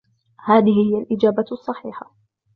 [0.45, 2.13] هذه هي الإجابة الصحيحة.